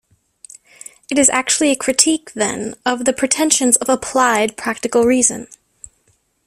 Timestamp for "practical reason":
4.57-5.45